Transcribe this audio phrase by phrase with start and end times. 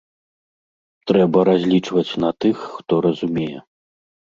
[1.11, 3.59] Трэба разлічваць на тых, хто разумее.